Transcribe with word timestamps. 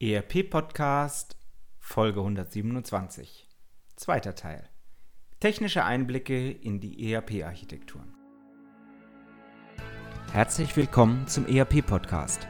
ERP 0.00 0.48
Podcast 0.48 1.36
Folge 1.80 2.20
127. 2.20 3.48
Zweiter 3.96 4.36
Teil. 4.36 4.68
Technische 5.40 5.82
Einblicke 5.82 6.52
in 6.52 6.78
die 6.78 7.12
ERP-Architekturen. 7.12 8.14
Herzlich 10.30 10.76
willkommen 10.76 11.26
zum 11.26 11.48
ERP 11.48 11.84
Podcast, 11.84 12.46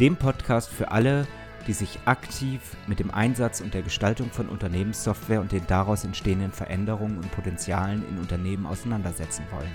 dem 0.00 0.16
Podcast 0.16 0.68
für 0.68 0.90
alle, 0.90 1.26
die 1.66 1.72
sich 1.72 1.98
aktiv 2.04 2.76
mit 2.86 2.98
dem 2.98 3.10
Einsatz 3.10 3.62
und 3.62 3.72
der 3.72 3.80
Gestaltung 3.80 4.28
von 4.28 4.50
Unternehmenssoftware 4.50 5.40
und 5.40 5.50
den 5.50 5.66
daraus 5.66 6.04
entstehenden 6.04 6.52
Veränderungen 6.52 7.16
und 7.16 7.32
Potenzialen 7.32 8.06
in 8.06 8.18
Unternehmen 8.18 8.66
auseinandersetzen 8.66 9.46
wollen. 9.50 9.74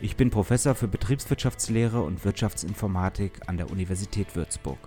Ich 0.00 0.14
bin 0.14 0.30
Professor 0.30 0.76
für 0.76 0.86
Betriebswirtschaftslehre 0.86 2.00
und 2.00 2.24
Wirtschaftsinformatik 2.24 3.48
an 3.48 3.56
der 3.56 3.68
Universität 3.68 4.36
Würzburg. 4.36 4.78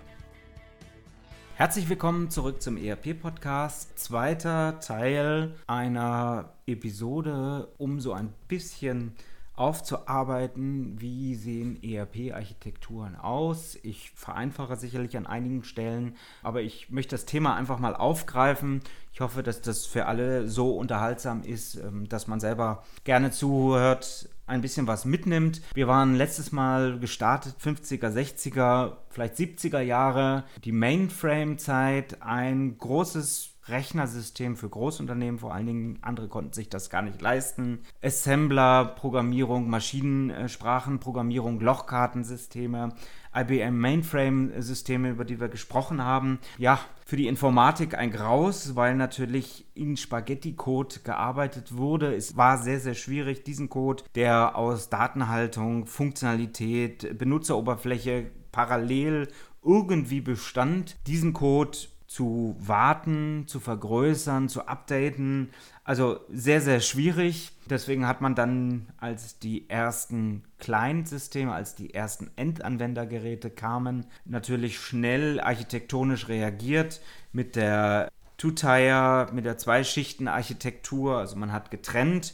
Herzlich 1.56 1.90
willkommen 1.90 2.30
zurück 2.30 2.62
zum 2.62 2.78
ERP-Podcast. 2.78 4.00
Zweiter 4.00 4.80
Teil 4.80 5.56
einer 5.68 6.54
Episode, 6.66 7.74
um 7.78 8.00
so 8.00 8.14
ein 8.14 8.34
bisschen 8.48 9.12
aufzuarbeiten, 9.56 11.00
wie 11.00 11.36
sehen 11.36 11.82
ERP-Architekturen 11.84 13.16
aus. 13.16 13.78
Ich 13.84 14.12
vereinfache 14.12 14.76
sicherlich 14.76 15.18
an 15.18 15.28
einigen 15.28 15.64
Stellen, 15.64 16.16
aber 16.42 16.62
ich 16.62 16.90
möchte 16.90 17.16
das 17.16 17.26
Thema 17.26 17.56
einfach 17.56 17.80
mal 17.80 17.96
aufgreifen. 17.96 18.82
Ich 19.14 19.20
hoffe, 19.20 19.44
dass 19.44 19.62
das 19.62 19.86
für 19.86 20.06
alle 20.06 20.48
so 20.48 20.76
unterhaltsam 20.78 21.44
ist, 21.44 21.76
ähm, 21.76 22.08
dass 22.08 22.28
man 22.28 22.40
selber 22.40 22.84
gerne 23.04 23.32
zuhört, 23.32 24.30
ein 24.48 24.62
bisschen 24.62 24.88
was 24.88 25.06
mitnimmt. 25.06 25.62
Wir 25.74 25.88
waren 25.88 26.16
letztes 26.16 26.52
Mal 26.52 27.00
gestartet, 27.00 27.56
50er, 27.64 28.10
60er, 28.10 28.98
vielleicht 29.10 29.36
70er 29.36 29.80
Jahre, 29.80 30.44
die 30.64 30.74
Mainframe-Zeit, 30.74 32.22
ein 32.22 32.78
großes 32.78 33.51
Rechnersystem 33.68 34.56
für 34.56 34.70
Großunternehmen, 34.70 35.40
vor 35.40 35.54
allen 35.54 35.68
Dingen 35.68 36.00
andere 36.02 36.28
konnten 36.28 36.54
sich 36.54 36.70
das 36.70 36.90
gar 36.90 37.02
nicht 37.02 37.22
leisten. 37.22 37.80
Assembler, 38.02 38.86
Programmierung, 38.86 39.70
Maschinensprachenprogrammierung, 39.70 41.60
Lochkartensysteme, 41.60 42.90
IBM 43.36 43.78
Mainframe-Systeme, 43.78 45.12
über 45.12 45.26
die 45.26 45.40
wir 45.40 45.48
gesprochen 45.48 46.04
haben. 46.04 46.40
Ja, 46.58 46.80
für 47.06 47.16
die 47.18 47.28
Informatik 47.28 47.98
ein 47.98 48.12
Graus, 48.12 48.76
weil 48.76 48.96
natürlich 48.96 49.66
in 49.74 49.96
Spaghetti-Code 49.96 51.02
gearbeitet 51.04 51.78
wurde. 51.78 52.16
Es 52.16 52.36
war 52.36 52.58
sehr, 52.58 52.80
sehr 52.80 52.96
schwierig, 52.96 53.44
diesen 53.44 53.70
Code, 53.70 54.04
der 54.16 54.56
aus 54.56 54.90
Datenhaltung, 54.90 55.86
Funktionalität, 55.86 57.18
Benutzeroberfläche 57.18 58.32
parallel 58.52 59.28
irgendwie 59.64 60.22
bestand, 60.22 60.98
diesen 61.08 61.34
Code 61.34 61.78
zu 62.12 62.58
warten, 62.60 63.46
zu 63.48 63.62
vergrößern, 63.62 64.50
zu 64.50 64.68
updaten. 64.68 65.50
Also 65.86 66.20
sehr, 66.30 66.60
sehr 66.60 66.82
schwierig. 66.82 67.54
Deswegen 67.70 68.06
hat 68.06 68.20
man 68.20 68.36
dann, 68.36 68.88
als 68.98 69.40
die 69.40 69.70
ersten 69.70 70.44
Client-Systeme, 70.60 71.54
als 71.54 71.74
die 71.74 71.94
ersten 71.94 72.30
Endanwendergeräte 72.36 73.50
kamen, 73.50 74.08
natürlich 74.26 74.78
schnell 74.78 75.40
architektonisch 75.40 76.28
reagiert 76.28 77.00
mit 77.32 77.56
der 77.56 78.12
Two-Tier, 78.36 79.30
mit 79.32 79.46
der 79.46 79.58
Zwei-Schichten-Architektur. 79.58 81.18
Also 81.18 81.38
man 81.38 81.54
hat 81.54 81.72
getrennt 81.72 82.34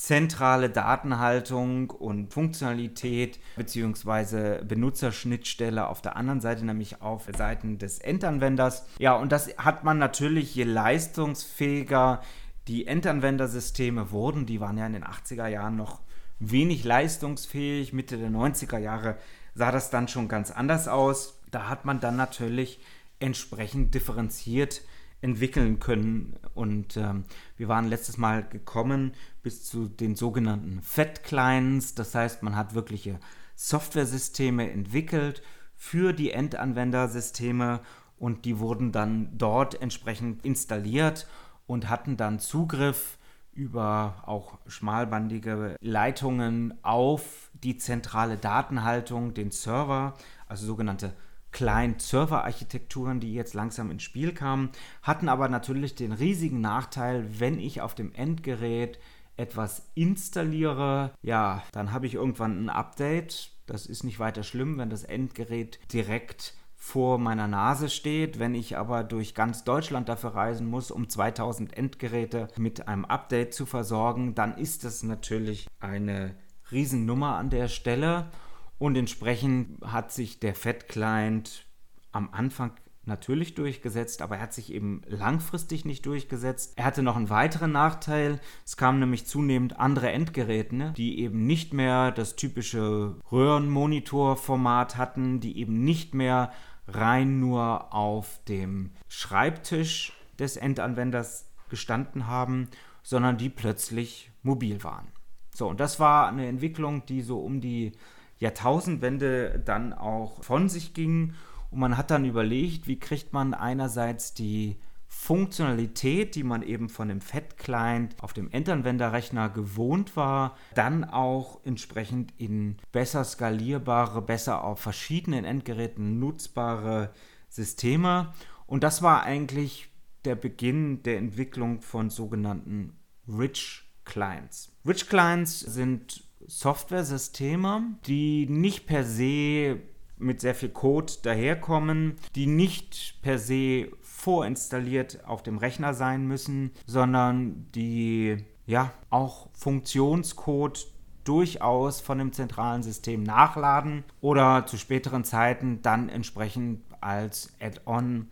zentrale 0.00 0.70
Datenhaltung 0.70 1.90
und 1.90 2.32
Funktionalität 2.32 3.40
bzw. 3.56 4.64
Benutzerschnittstelle 4.64 5.88
auf 5.88 6.00
der 6.00 6.16
anderen 6.16 6.40
Seite, 6.40 6.64
nämlich 6.64 7.02
auf 7.02 7.26
Seiten 7.36 7.78
des 7.78 7.98
Endanwenders. 7.98 8.86
Ja, 8.98 9.14
und 9.14 9.32
das 9.32 9.48
hat 9.58 9.82
man 9.82 9.98
natürlich, 9.98 10.54
je 10.54 10.62
leistungsfähiger 10.62 12.22
die 12.68 12.86
Endanwendersysteme 12.86 14.12
wurden, 14.12 14.46
die 14.46 14.60
waren 14.60 14.78
ja 14.78 14.86
in 14.86 14.92
den 14.92 15.04
80er 15.04 15.48
Jahren 15.48 15.76
noch 15.76 16.00
wenig 16.38 16.84
leistungsfähig, 16.84 17.92
Mitte 17.92 18.18
der 18.18 18.30
90er 18.30 18.78
Jahre 18.78 19.16
sah 19.54 19.72
das 19.72 19.90
dann 19.90 20.06
schon 20.06 20.28
ganz 20.28 20.52
anders 20.52 20.86
aus. 20.86 21.40
Da 21.50 21.68
hat 21.68 21.84
man 21.84 21.98
dann 21.98 22.14
natürlich 22.14 22.78
entsprechend 23.18 23.94
differenziert 23.94 24.82
entwickeln 25.20 25.80
können. 25.80 26.36
Und 26.54 26.96
ähm, 26.96 27.24
wir 27.56 27.68
waren 27.68 27.88
letztes 27.88 28.18
Mal 28.18 28.46
gekommen 28.48 29.12
bis 29.42 29.64
zu 29.64 29.88
den 29.88 30.16
sogenannten 30.16 30.80
Fat-Clients. 30.82 31.94
Das 31.94 32.14
heißt, 32.14 32.42
man 32.42 32.56
hat 32.56 32.74
wirkliche 32.74 33.18
Softwaresysteme 33.54 34.70
entwickelt 34.70 35.42
für 35.74 36.12
die 36.12 36.30
Endanwendersysteme 36.30 37.80
und 38.18 38.44
die 38.44 38.58
wurden 38.58 38.92
dann 38.92 39.36
dort 39.36 39.80
entsprechend 39.80 40.44
installiert 40.44 41.26
und 41.66 41.88
hatten 41.88 42.16
dann 42.16 42.40
Zugriff 42.40 43.18
über 43.52 44.22
auch 44.26 44.58
schmalbandige 44.66 45.76
Leitungen 45.80 46.78
auf 46.82 47.50
die 47.52 47.76
zentrale 47.76 48.36
Datenhaltung, 48.36 49.34
den 49.34 49.50
Server, 49.50 50.14
also 50.46 50.66
sogenannte 50.66 51.12
Client-Server-Architekturen, 51.52 53.20
die 53.20 53.34
jetzt 53.34 53.54
langsam 53.54 53.90
ins 53.90 54.02
Spiel 54.02 54.32
kamen, 54.32 54.70
hatten 55.02 55.28
aber 55.28 55.48
natürlich 55.48 55.94
den 55.94 56.12
riesigen 56.12 56.60
Nachteil, 56.60 57.40
wenn 57.40 57.58
ich 57.58 57.80
auf 57.80 57.94
dem 57.94 58.12
Endgerät 58.12 58.98
etwas 59.36 59.88
installiere, 59.94 61.12
ja, 61.22 61.62
dann 61.72 61.92
habe 61.92 62.06
ich 62.06 62.14
irgendwann 62.14 62.64
ein 62.64 62.70
Update. 62.70 63.52
Das 63.66 63.86
ist 63.86 64.02
nicht 64.02 64.18
weiter 64.18 64.42
schlimm, 64.42 64.78
wenn 64.78 64.90
das 64.90 65.04
Endgerät 65.04 65.78
direkt 65.92 66.54
vor 66.74 67.18
meiner 67.18 67.46
Nase 67.46 67.88
steht. 67.88 68.38
Wenn 68.38 68.54
ich 68.54 68.76
aber 68.76 69.04
durch 69.04 69.34
ganz 69.34 69.64
Deutschland 69.64 70.08
dafür 70.08 70.34
reisen 70.34 70.66
muss, 70.66 70.90
um 70.90 71.08
2000 71.08 71.76
Endgeräte 71.76 72.48
mit 72.56 72.88
einem 72.88 73.04
Update 73.04 73.54
zu 73.54 73.66
versorgen, 73.66 74.34
dann 74.34 74.56
ist 74.56 74.84
das 74.84 75.02
natürlich 75.02 75.68
eine 75.80 76.34
Riesennummer 76.70 77.36
an 77.36 77.50
der 77.50 77.68
Stelle. 77.68 78.30
Und 78.78 78.96
entsprechend 78.96 79.82
hat 79.84 80.12
sich 80.12 80.40
der 80.40 80.54
Fat-Client 80.54 81.66
am 82.12 82.30
Anfang 82.32 82.72
natürlich 83.08 83.54
durchgesetzt, 83.54 84.22
aber 84.22 84.36
er 84.36 84.42
hat 84.42 84.52
sich 84.52 84.72
eben 84.72 85.02
langfristig 85.06 85.84
nicht 85.84 86.06
durchgesetzt. 86.06 86.74
Er 86.76 86.84
hatte 86.84 87.02
noch 87.02 87.16
einen 87.16 87.30
weiteren 87.30 87.72
Nachteil. 87.72 88.38
Es 88.64 88.76
kamen 88.76 89.00
nämlich 89.00 89.26
zunehmend 89.26 89.80
andere 89.80 90.12
Endgeräte, 90.12 90.76
ne, 90.76 90.94
die 90.96 91.20
eben 91.20 91.46
nicht 91.46 91.72
mehr 91.72 92.12
das 92.12 92.36
typische 92.36 93.16
Röhrenmonitorformat 93.32 94.96
hatten, 94.96 95.40
die 95.40 95.58
eben 95.58 95.82
nicht 95.82 96.14
mehr 96.14 96.52
rein 96.86 97.40
nur 97.40 97.92
auf 97.92 98.40
dem 98.46 98.92
Schreibtisch 99.08 100.12
des 100.38 100.56
Endanwenders 100.56 101.50
gestanden 101.68 102.26
haben, 102.26 102.68
sondern 103.02 103.36
die 103.36 103.48
plötzlich 103.48 104.30
mobil 104.42 104.84
waren. 104.84 105.08
So, 105.54 105.68
und 105.68 105.80
das 105.80 105.98
war 105.98 106.28
eine 106.28 106.46
Entwicklung, 106.46 107.04
die 107.06 107.22
so 107.22 107.40
um 107.40 107.60
die 107.60 107.92
Jahrtausendwende 108.38 109.60
dann 109.64 109.92
auch 109.92 110.42
von 110.44 110.68
sich 110.68 110.94
ging. 110.94 111.34
Und 111.70 111.80
man 111.80 111.96
hat 111.96 112.10
dann 112.10 112.24
überlegt, 112.24 112.86
wie 112.86 112.98
kriegt 112.98 113.32
man 113.32 113.54
einerseits 113.54 114.34
die 114.34 114.76
Funktionalität, 115.08 116.34
die 116.34 116.44
man 116.44 116.62
eben 116.62 116.88
von 116.90 117.08
dem 117.08 117.20
Fat-Client 117.20 118.22
auf 118.22 118.34
dem 118.34 118.50
Endanwenderrechner 118.50 119.48
gewohnt 119.48 120.16
war, 120.16 120.56
dann 120.74 121.04
auch 121.04 121.64
entsprechend 121.64 122.32
in 122.36 122.76
besser 122.92 123.24
skalierbare, 123.24 124.22
besser 124.22 124.62
auf 124.62 124.80
verschiedenen 124.80 125.44
Endgeräten 125.44 126.18
nutzbare 126.18 127.10
Systeme. 127.48 128.34
Und 128.66 128.84
das 128.84 129.02
war 129.02 129.22
eigentlich 129.22 129.88
der 130.24 130.36
Beginn 130.36 131.02
der 131.02 131.16
Entwicklung 131.16 131.80
von 131.80 132.10
sogenannten 132.10 132.98
Rich 133.26 133.84
Clients. 134.04 134.72
Rich 134.86 135.08
Clients 135.08 135.60
sind 135.60 136.27
Software-Systeme, 136.48 137.82
die 138.06 138.46
nicht 138.48 138.86
per 138.86 139.04
se 139.04 139.80
mit 140.18 140.40
sehr 140.40 140.54
viel 140.54 140.70
Code 140.70 141.12
daherkommen, 141.22 142.16
die 142.34 142.46
nicht 142.46 143.18
per 143.22 143.38
se 143.38 143.88
vorinstalliert 144.02 145.24
auf 145.24 145.42
dem 145.42 145.58
Rechner 145.58 145.94
sein 145.94 146.26
müssen, 146.26 146.72
sondern 146.86 147.66
die 147.74 148.38
ja 148.66 148.92
auch 149.10 149.48
Funktionscode 149.52 150.88
durchaus 151.24 152.00
von 152.00 152.18
dem 152.18 152.32
zentralen 152.32 152.82
System 152.82 153.22
nachladen 153.22 154.02
oder 154.20 154.66
zu 154.66 154.76
späteren 154.76 155.24
Zeiten 155.24 155.82
dann 155.82 156.08
entsprechend 156.08 156.82
als 157.00 157.52
Add-on 157.60 158.28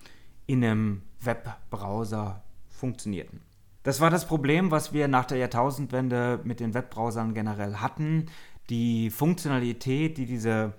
in 0.46 0.64
einem 0.64 1.02
Webbrowser 1.20 2.42
funktionierten. 2.68 3.45
Das 3.86 4.00
war 4.00 4.10
das 4.10 4.26
Problem, 4.26 4.70
was 4.72 4.92
wir 4.92 5.06
nach 5.06 5.26
der 5.26 5.38
Jahrtausendwende 5.38 6.40
mit 6.42 6.58
den 6.58 6.74
Webbrowsern 6.74 7.34
generell 7.34 7.76
hatten. 7.76 8.26
Die 8.68 9.10
Funktionalität, 9.10 10.18
die 10.18 10.26
diese 10.26 10.72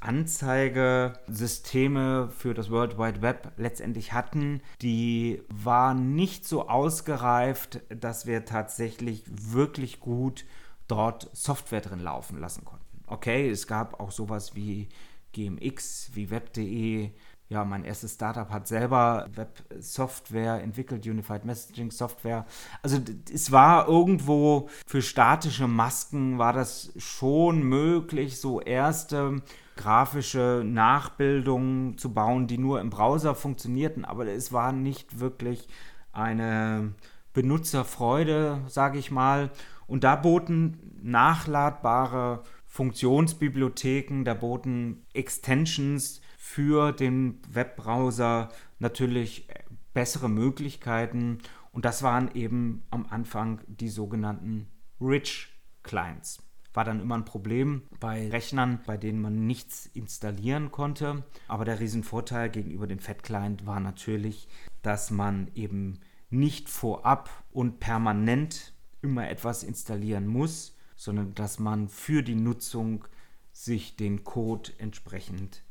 Anzeigesysteme 0.00 2.28
für 2.28 2.52
das 2.52 2.70
World 2.70 2.98
Wide 2.98 3.22
Web 3.22 3.52
letztendlich 3.56 4.12
hatten, 4.12 4.60
die 4.82 5.42
war 5.48 5.94
nicht 5.94 6.46
so 6.46 6.68
ausgereift, 6.68 7.80
dass 7.88 8.26
wir 8.26 8.44
tatsächlich 8.44 9.24
wirklich 9.26 9.98
gut 9.98 10.44
dort 10.86 11.30
Software 11.32 11.80
drin 11.80 12.00
laufen 12.00 12.38
lassen 12.38 12.66
konnten. 12.66 12.84
Okay, 13.06 13.48
es 13.48 13.68
gab 13.68 14.00
auch 14.00 14.10
sowas 14.10 14.54
wie 14.54 14.90
GMX, 15.32 16.10
wie 16.12 16.28
Web.de, 16.28 17.12
ja, 17.50 17.64
mein 17.64 17.84
erstes 17.84 18.14
Startup 18.14 18.48
hat 18.48 18.68
selber 18.68 19.26
Web-Software 19.34 20.62
entwickelt, 20.62 21.04
Unified 21.04 21.44
Messaging 21.44 21.90
Software. 21.90 22.46
Also 22.80 22.98
es 23.30 23.50
war 23.50 23.88
irgendwo 23.88 24.68
für 24.86 25.02
statische 25.02 25.66
Masken 25.66 26.38
war 26.38 26.52
das 26.52 26.92
schon 26.96 27.64
möglich, 27.64 28.40
so 28.40 28.60
erste 28.60 29.42
grafische 29.76 30.62
Nachbildungen 30.64 31.98
zu 31.98 32.14
bauen, 32.14 32.46
die 32.46 32.58
nur 32.58 32.80
im 32.80 32.90
Browser 32.90 33.34
funktionierten, 33.34 34.04
aber 34.04 34.26
es 34.26 34.52
war 34.52 34.70
nicht 34.70 35.18
wirklich 35.18 35.68
eine 36.12 36.94
Benutzerfreude, 37.32 38.60
sage 38.68 39.00
ich 39.00 39.10
mal. 39.10 39.50
Und 39.88 40.04
da 40.04 40.14
boten 40.14 40.78
nachladbare 41.02 42.42
Funktionsbibliotheken, 42.70 44.24
da 44.24 44.32
boten 44.32 45.04
Extensions 45.12 46.20
für 46.38 46.92
den 46.92 47.42
Webbrowser 47.52 48.48
natürlich 48.78 49.48
bessere 49.92 50.30
Möglichkeiten. 50.30 51.38
Und 51.72 51.84
das 51.84 52.04
waren 52.04 52.32
eben 52.34 52.84
am 52.90 53.06
Anfang 53.10 53.60
die 53.66 53.88
sogenannten 53.88 54.68
Rich 55.00 55.48
Clients. 55.82 56.44
War 56.72 56.84
dann 56.84 57.00
immer 57.00 57.16
ein 57.16 57.24
Problem 57.24 57.82
bei 57.98 58.30
Rechnern, 58.30 58.78
bei 58.86 58.96
denen 58.96 59.20
man 59.20 59.48
nichts 59.48 59.86
installieren 59.86 60.70
konnte. 60.70 61.24
Aber 61.48 61.64
der 61.64 61.80
Riesenvorteil 61.80 62.50
gegenüber 62.50 62.86
dem 62.86 63.00
Fat 63.00 63.24
Client 63.24 63.66
war 63.66 63.80
natürlich, 63.80 64.46
dass 64.82 65.10
man 65.10 65.50
eben 65.56 65.98
nicht 66.30 66.68
vorab 66.68 67.30
und 67.50 67.80
permanent 67.80 68.74
immer 69.02 69.28
etwas 69.28 69.64
installieren 69.64 70.28
muss, 70.28 70.76
sondern 71.00 71.34
dass 71.34 71.58
man 71.58 71.88
für 71.88 72.22
die 72.22 72.34
Nutzung 72.34 73.06
sich 73.52 73.96
den 73.96 74.22
Code 74.22 74.70
entsprechend 74.76 75.62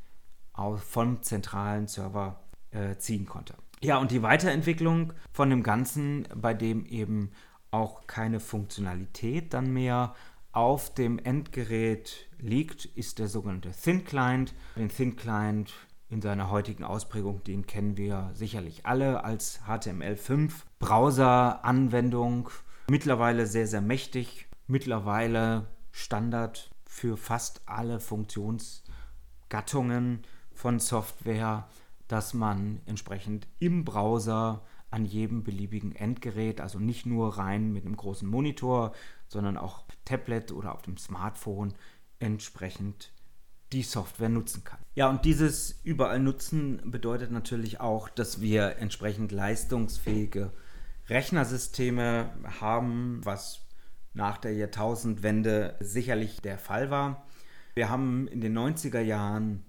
vom 0.80 1.22
zentralen 1.22 1.88
Server 1.88 2.40
äh, 2.72 2.98
ziehen 2.98 3.28
konnte. 3.28 3.54
Ja, 3.80 4.00
und 4.00 4.10
die 4.10 4.24
Weiterentwicklung 4.24 5.14
von 5.32 5.52
dem 5.52 5.62
Ganzen, 5.62 6.28
bei 6.36 6.56
dem 6.56 6.84
eben 6.88 7.30
auch 7.70 8.08
keine 8.08 8.40
Funktionalität 8.40 9.54
dann 9.54 9.72
mehr 9.72 10.16
auf 10.52 10.96
dem 10.96 11.20
Endgerät 11.20 12.28
liegt, 12.40 12.86
ist 12.86 13.20
der 13.20 13.28
sogenannte 13.28 13.72
Thin 13.72 14.06
Client. 14.06 14.56
Den 14.76 14.90
Thin 14.90 15.16
Client 15.16 15.72
in 16.10 16.24
seiner 16.24 16.50
heutigen 16.50 16.84
Ausprägung, 16.84 17.44
den 17.44 17.68
kennen 17.68 17.98
wir 17.98 18.32
sicherlich 18.34 18.88
alle 18.88 19.24
als 19.24 19.62
HTML5 19.68 20.52
Browser-Anwendung. 20.80 22.50
Mittlerweile 22.90 23.46
sehr, 23.46 23.68
sehr 23.68 23.82
mächtig, 23.82 24.49
mittlerweile 24.70 25.68
Standard 25.92 26.72
für 26.86 27.18
fast 27.18 27.62
alle 27.66 28.00
Funktionsgattungen 28.00 30.22
von 30.54 30.80
Software, 30.80 31.68
dass 32.08 32.34
man 32.34 32.80
entsprechend 32.86 33.50
im 33.60 33.84
Browser 33.84 34.64
an 34.92 35.06
jedem 35.06 35.44
beliebigen 35.44 35.96
Endgerät, 35.96 36.62
also 36.62 36.80
nicht 36.80 37.06
nur 37.06 37.38
rein 37.38 37.72
mit 37.72 37.86
einem 37.86 37.96
großen 37.96 38.28
Monitor, 38.28 38.94
sondern 39.28 39.58
auch 39.58 39.84
Tablet 40.06 40.52
oder 40.52 40.74
auf 40.74 40.82
dem 40.82 40.98
Smartphone 40.98 41.74
entsprechend 42.20 43.12
die 43.72 43.84
Software 43.84 44.30
nutzen 44.30 44.64
kann. 44.64 44.80
Ja, 44.96 45.10
und 45.10 45.26
dieses 45.26 45.80
überall 45.84 46.20
nutzen 46.20 46.82
bedeutet 46.90 47.32
natürlich 47.32 47.80
auch, 47.80 48.10
dass 48.10 48.42
wir 48.42 48.78
entsprechend 48.78 49.32
leistungsfähige 49.32 50.52
Rechnersysteme 51.08 52.32
haben, 52.60 53.22
was 53.24 53.62
nach 54.20 54.38
der 54.38 54.54
Jahrtausendwende 54.54 55.76
sicherlich 55.80 56.42
der 56.42 56.58
Fall 56.58 56.92
war. 56.92 57.26
Wir 57.74 57.90
haben 57.90 58.28
in 58.28 58.42
den 58.42 58.58
90er 58.58 59.00
Jahren 59.00 59.64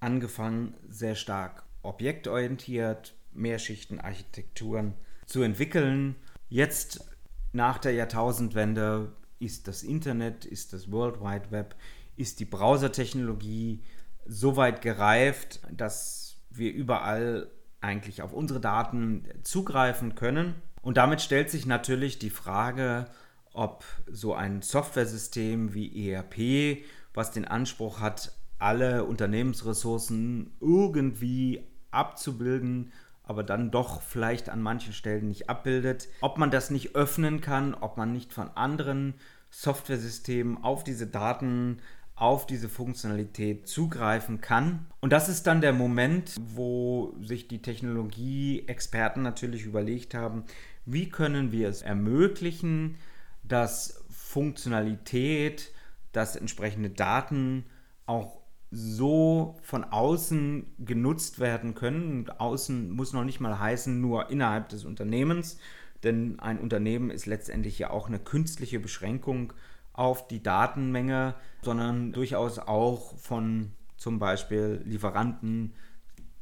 angefangen, 0.00 0.72
sehr 0.88 1.14
stark 1.14 1.62
objektorientiert, 1.82 3.14
Mehrschichtenarchitekturen 3.34 4.94
zu 5.26 5.42
entwickeln. 5.42 6.16
Jetzt 6.48 7.04
nach 7.52 7.76
der 7.76 7.92
Jahrtausendwende 7.92 9.12
ist 9.38 9.68
das 9.68 9.82
Internet, 9.82 10.46
ist 10.46 10.72
das 10.72 10.90
World 10.90 11.20
Wide 11.20 11.50
Web, 11.50 11.76
ist 12.16 12.40
die 12.40 12.46
Browsertechnologie 12.46 13.82
so 14.24 14.56
weit 14.56 14.80
gereift, 14.80 15.60
dass 15.70 16.40
wir 16.48 16.72
überall 16.72 17.50
eigentlich 17.82 18.22
auf 18.22 18.32
unsere 18.32 18.60
Daten 18.60 19.28
zugreifen 19.42 20.14
können. 20.14 20.54
Und 20.80 20.96
damit 20.96 21.20
stellt 21.20 21.50
sich 21.50 21.66
natürlich 21.66 22.18
die 22.18 22.30
Frage, 22.30 23.06
ob 23.54 23.84
so 24.10 24.34
ein 24.34 24.62
Softwaresystem 24.62 25.74
wie 25.74 26.10
ERP, 26.10 26.84
was 27.14 27.30
den 27.30 27.44
Anspruch 27.44 28.00
hat, 28.00 28.32
alle 28.58 29.04
Unternehmensressourcen 29.04 30.52
irgendwie 30.60 31.66
abzubilden, 31.90 32.92
aber 33.24 33.42
dann 33.42 33.70
doch 33.70 34.02
vielleicht 34.02 34.48
an 34.48 34.62
manchen 34.62 34.92
Stellen 34.92 35.28
nicht 35.28 35.50
abbildet. 35.50 36.08
Ob 36.20 36.38
man 36.38 36.50
das 36.50 36.70
nicht 36.70 36.94
öffnen 36.94 37.40
kann, 37.40 37.74
ob 37.74 37.96
man 37.96 38.12
nicht 38.12 38.32
von 38.32 38.50
anderen 38.54 39.14
Softwaresystemen 39.50 40.62
auf 40.62 40.84
diese 40.84 41.06
Daten, 41.06 41.78
auf 42.14 42.46
diese 42.46 42.68
Funktionalität 42.68 43.66
zugreifen 43.66 44.40
kann. 44.40 44.86
Und 45.00 45.12
das 45.12 45.28
ist 45.28 45.46
dann 45.46 45.60
der 45.60 45.72
Moment, 45.72 46.36
wo 46.54 47.14
sich 47.20 47.48
die 47.48 47.62
Technologie-Experten 47.62 49.22
natürlich 49.22 49.64
überlegt 49.64 50.14
haben, 50.14 50.44
wie 50.84 51.08
können 51.08 51.52
wir 51.52 51.68
es 51.68 51.82
ermöglichen, 51.82 52.96
dass 53.42 54.04
Funktionalität, 54.10 55.72
dass 56.12 56.36
entsprechende 56.36 56.90
Daten 56.90 57.66
auch 58.06 58.42
so 58.70 59.58
von 59.62 59.84
außen 59.84 60.66
genutzt 60.78 61.38
werden 61.38 61.74
können. 61.74 62.20
Und 62.20 62.40
außen 62.40 62.90
muss 62.90 63.12
noch 63.12 63.24
nicht 63.24 63.40
mal 63.40 63.58
heißen, 63.58 64.00
nur 64.00 64.30
innerhalb 64.30 64.70
des 64.70 64.84
Unternehmens, 64.84 65.58
denn 66.02 66.40
ein 66.40 66.58
Unternehmen 66.58 67.10
ist 67.10 67.26
letztendlich 67.26 67.78
ja 67.78 67.90
auch 67.90 68.08
eine 68.08 68.18
künstliche 68.18 68.80
Beschränkung 68.80 69.52
auf 69.92 70.26
die 70.26 70.42
Datenmenge, 70.42 71.34
sondern 71.62 72.12
durchaus 72.12 72.58
auch 72.58 73.16
von 73.18 73.72
zum 73.98 74.18
Beispiel 74.18 74.82
Lieferanten, 74.84 75.74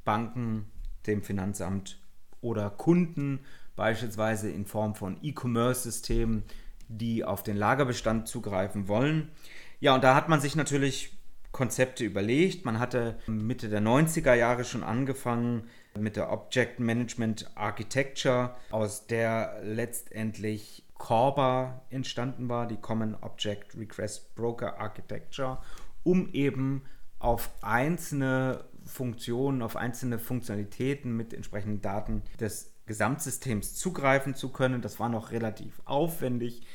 Banken, 0.04 0.70
dem 1.06 1.22
Finanzamt 1.22 1.98
oder 2.40 2.70
Kunden, 2.70 3.40
beispielsweise 3.76 4.50
in 4.50 4.64
Form 4.64 4.94
von 4.94 5.18
E-Commerce-Systemen, 5.20 6.44
die 6.90 7.24
auf 7.24 7.42
den 7.42 7.56
Lagerbestand 7.56 8.28
zugreifen 8.28 8.88
wollen. 8.88 9.30
Ja, 9.78 9.94
und 9.94 10.04
da 10.04 10.14
hat 10.14 10.28
man 10.28 10.40
sich 10.40 10.56
natürlich 10.56 11.16
Konzepte 11.52 12.04
überlegt. 12.04 12.64
Man 12.64 12.78
hatte 12.78 13.18
Mitte 13.26 13.68
der 13.68 13.80
90er 13.80 14.34
Jahre 14.34 14.64
schon 14.64 14.82
angefangen 14.82 15.68
mit 15.98 16.16
der 16.16 16.30
Object 16.30 16.80
Management 16.80 17.50
Architecture, 17.54 18.54
aus 18.70 19.06
der 19.06 19.60
letztendlich 19.62 20.84
Corba 20.94 21.82
entstanden 21.90 22.48
war, 22.48 22.66
die 22.66 22.76
Common 22.76 23.16
Object 23.20 23.76
Request 23.76 24.34
Broker 24.34 24.78
Architecture, 24.78 25.58
um 26.02 26.28
eben 26.32 26.82
auf 27.18 27.50
einzelne 27.62 28.64
Funktionen, 28.84 29.62
auf 29.62 29.76
einzelne 29.76 30.18
Funktionalitäten 30.18 31.16
mit 31.16 31.34
entsprechenden 31.34 31.80
Daten 31.80 32.22
des 32.38 32.72
Gesamtsystems 32.90 33.76
zugreifen 33.76 34.34
zu 34.34 34.48
können. 34.48 34.82
Das 34.82 34.98
war 34.98 35.08
noch 35.08 35.30
relativ 35.30 35.80
aufwendig 35.84 36.66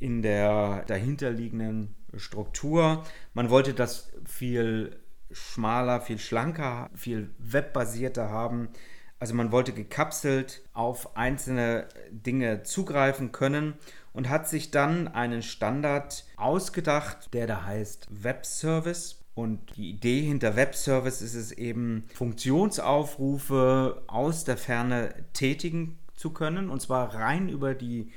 in 0.00 0.22
der 0.22 0.82
dahinterliegenden 0.86 1.94
Struktur. 2.16 3.04
Man 3.34 3.50
wollte 3.50 3.74
das 3.74 4.10
viel 4.24 4.98
schmaler, 5.30 6.00
viel 6.00 6.18
schlanker, 6.18 6.88
viel 6.94 7.34
webbasierter 7.38 8.30
haben. 8.30 8.70
Also 9.18 9.34
man 9.34 9.52
wollte 9.52 9.74
gekapselt 9.74 10.62
auf 10.72 11.18
einzelne 11.18 11.86
Dinge 12.10 12.62
zugreifen 12.62 13.30
können 13.30 13.74
und 14.14 14.30
hat 14.30 14.48
sich 14.48 14.70
dann 14.70 15.06
einen 15.06 15.42
Standard 15.42 16.24
ausgedacht, 16.38 17.34
der 17.34 17.46
da 17.46 17.66
heißt 17.66 18.08
Web 18.10 18.46
Service. 18.46 19.17
Und 19.38 19.76
die 19.76 19.90
Idee 19.90 20.22
hinter 20.22 20.56
Web 20.56 20.74
Service 20.74 21.22
ist 21.22 21.36
es 21.36 21.52
eben, 21.52 22.02
Funktionsaufrufe 22.12 24.02
aus 24.08 24.42
der 24.42 24.56
Ferne 24.56 25.14
tätigen 25.32 25.96
zu 26.16 26.30
können, 26.30 26.68
und 26.70 26.82
zwar 26.82 27.14
rein 27.14 27.48
über 27.48 27.76
die 27.76 28.10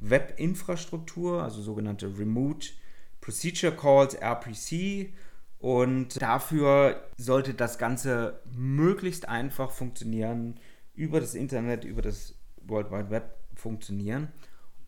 Webinfrastruktur, 0.00 1.42
also 1.42 1.60
sogenannte 1.60 2.18
Remote 2.18 2.68
Procedure 3.20 3.76
Calls, 3.76 4.14
RPC. 4.14 5.12
Und 5.58 6.22
dafür 6.22 7.06
sollte 7.18 7.52
das 7.52 7.76
Ganze 7.76 8.40
möglichst 8.50 9.28
einfach 9.28 9.72
funktionieren 9.72 10.58
über 10.94 11.20
das 11.20 11.34
Internet, 11.34 11.84
über 11.84 12.00
das 12.00 12.34
World 12.62 12.90
Wide 12.90 13.10
Web 13.10 13.36
funktionieren. 13.56 14.28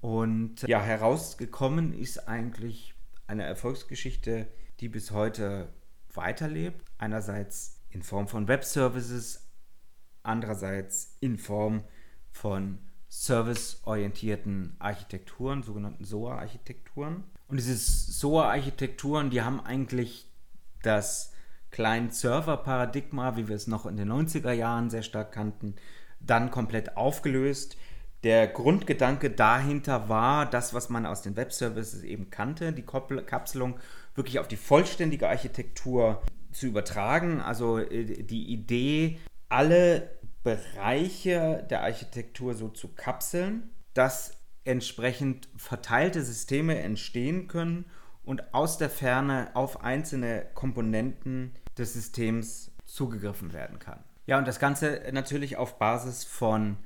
Und 0.01 0.63
ja, 0.63 0.81
herausgekommen 0.81 1.93
ist 1.93 2.27
eigentlich 2.27 2.95
eine 3.27 3.43
Erfolgsgeschichte, 3.43 4.47
die 4.81 4.89
bis 4.89 5.11
heute 5.11 5.69
weiterlebt. 6.13 6.85
Einerseits 6.99 7.81
in 7.91 8.03
Form 8.03 8.29
von 8.29 8.49
Web-Services, 8.49 9.49
andererseits 10.23 11.17
in 11.21 11.39
Form 11.39 11.85
von 12.31 12.79
serviceorientierten 13.09 14.75
Architekturen, 14.81 15.63
sogenannten 15.63 16.05
SOA-Architekturen. 16.05 17.25
Und 17.47 17.59
diese 17.59 17.77
SOA-Architekturen, 17.77 19.31
die 19.31 19.43
haben 19.43 19.61
eigentlich 19.61 20.29
das 20.83 21.33
Client-Server-Paradigma, 21.71 23.37
wie 23.37 23.49
wir 23.49 23.57
es 23.57 23.67
noch 23.67 23.87
in 23.87 23.97
den 23.97 24.11
90er 24.11 24.53
Jahren 24.53 24.91
sehr 24.91 25.03
stark 25.03 25.33
kannten, 25.33 25.77
dann 26.21 26.51
komplett 26.51 26.97
aufgelöst. 26.97 27.77
Der 28.25 28.47
Grundgedanke 28.47 29.31
dahinter 29.31 30.09
war, 30.09 30.47
das, 30.47 30.73
was 30.73 30.89
man 30.89 31.05
aus 31.05 31.21
den 31.21 31.37
Web-Services 31.37 32.03
eben 32.03 32.31
kannte, 32.31 32.73
die 32.73 32.83
Kapselung 32.83 33.79
wirklich 34.15 34.39
auf 34.39 34.49
die 34.49 34.57
vollständige 34.57 35.29
Architektur 35.29 36.23
zu 36.51 36.67
übertragen. 36.67 37.43
Also 37.43 37.79
äh, 37.79 38.23
die 38.23 38.47
Idee, 38.47 39.21
alle 39.51 40.11
Bereiche 40.43 41.67
der 41.69 41.83
Architektur 41.83 42.55
so 42.55 42.69
zu 42.69 42.95
kapseln, 42.95 43.71
dass 43.93 44.39
entsprechend 44.65 45.49
verteilte 45.57 46.23
Systeme 46.23 46.79
entstehen 46.79 47.47
können 47.47 47.85
und 48.25 48.55
aus 48.55 48.79
der 48.79 48.89
Ferne 48.89 49.51
auf 49.53 49.83
einzelne 49.83 50.47
Komponenten 50.55 51.53
des 51.77 51.93
Systems 51.93 52.73
zugegriffen 52.87 53.53
werden 53.53 53.79
kann. 53.79 54.03
Ja, 54.25 54.39
und 54.39 54.49
das 54.49 54.59
Ganze 54.59 55.03
natürlich 55.13 55.59
auf 55.59 55.79
Basis 55.79 56.25
von 56.25 56.79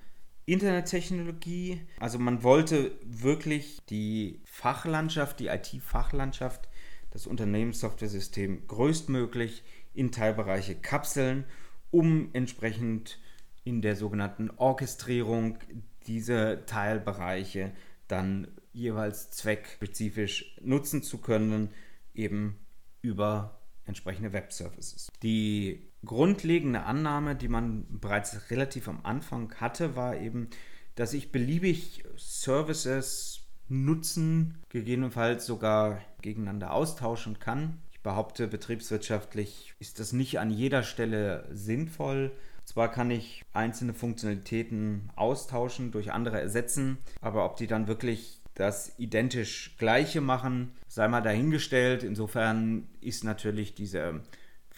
Internettechnologie. 0.48 1.82
Also 2.00 2.18
man 2.18 2.42
wollte 2.42 2.92
wirklich 3.04 3.78
die 3.90 4.40
Fachlandschaft, 4.44 5.40
die 5.40 5.48
IT-Fachlandschaft, 5.48 6.68
das 7.10 7.26
Unternehmenssoftware-System 7.26 8.66
größtmöglich 8.66 9.62
in 9.92 10.10
Teilbereiche 10.10 10.74
kapseln, 10.74 11.44
um 11.90 12.30
entsprechend 12.32 13.18
in 13.64 13.82
der 13.82 13.94
sogenannten 13.94 14.50
Orchestrierung 14.56 15.58
diese 16.06 16.62
Teilbereiche 16.64 17.72
dann 18.06 18.48
jeweils 18.72 19.30
zweckspezifisch 19.30 20.56
nutzen 20.62 21.02
zu 21.02 21.18
können, 21.18 21.70
eben 22.14 22.58
über 23.02 23.60
entsprechende 23.84 24.32
Web-Services. 24.32 25.08
Die 25.22 25.87
grundlegende 26.04 26.82
Annahme, 26.82 27.34
die 27.34 27.48
man 27.48 27.86
bereits 28.00 28.50
relativ 28.50 28.88
am 28.88 29.00
Anfang 29.02 29.54
hatte, 29.56 29.96
war 29.96 30.16
eben, 30.16 30.48
dass 30.94 31.12
ich 31.12 31.32
beliebig 31.32 32.04
Services 32.16 33.40
nutzen, 33.68 34.58
gegebenenfalls 34.68 35.46
sogar 35.46 36.00
gegeneinander 36.22 36.72
austauschen 36.72 37.38
kann. 37.38 37.78
Ich 37.92 38.00
behaupte, 38.00 38.48
betriebswirtschaftlich 38.48 39.74
ist 39.78 40.00
das 40.00 40.12
nicht 40.12 40.38
an 40.38 40.50
jeder 40.50 40.82
Stelle 40.82 41.46
sinnvoll. 41.52 42.32
Zwar 42.64 42.90
kann 42.90 43.10
ich 43.10 43.44
einzelne 43.52 43.94
Funktionalitäten 43.94 45.10
austauschen, 45.16 45.90
durch 45.90 46.12
andere 46.12 46.40
ersetzen, 46.40 46.98
aber 47.20 47.44
ob 47.44 47.56
die 47.56 47.66
dann 47.66 47.88
wirklich 47.88 48.42
das 48.54 48.98
identisch 48.98 49.76
gleiche 49.78 50.20
machen, 50.20 50.72
sei 50.88 51.08
mal 51.08 51.20
dahingestellt. 51.20 52.02
Insofern 52.02 52.88
ist 53.00 53.24
natürlich 53.24 53.74
diese 53.74 54.22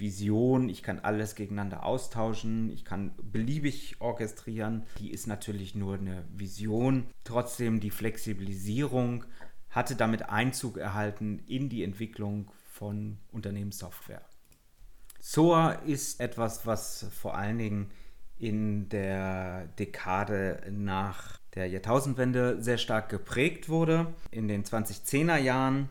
Vision, 0.01 0.69
ich 0.69 0.83
kann 0.83 0.99
alles 0.99 1.35
gegeneinander 1.35 1.85
austauschen, 1.85 2.71
ich 2.71 2.85
kann 2.85 3.13
beliebig 3.23 3.97
orchestrieren, 4.01 4.85
die 4.99 5.11
ist 5.11 5.27
natürlich 5.27 5.75
nur 5.75 5.95
eine 5.95 6.25
Vision. 6.35 7.07
Trotzdem 7.25 7.81
die 7.81 7.91
Flexibilisierung 7.91 9.25
hatte 9.71 9.95
damit 9.95 10.29
Einzug 10.29 10.79
erhalten 10.79 11.41
in 11.47 11.69
die 11.69 11.85
Entwicklung 11.85 12.51
von 12.73 13.19
Unternehmenssoftware. 13.31 14.23
SOA 15.21 15.73
ist 15.73 16.21
etwas, 16.21 16.67
was 16.67 17.07
vor 17.13 17.37
allen 17.37 17.59
Dingen 17.59 17.91
in 18.39 18.89
der 18.89 19.67
Dekade 19.79 20.63
nach 20.71 21.39
der 21.55 21.69
Jahrtausendwende 21.69 22.63
sehr 22.63 22.79
stark 22.79 23.11
geprägt 23.11 23.69
wurde. 23.69 24.15
In 24.31 24.49
den 24.49 24.65
2010er 24.65 25.37
Jahren 25.37 25.91